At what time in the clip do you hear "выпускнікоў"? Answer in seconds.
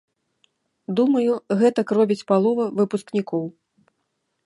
2.83-3.43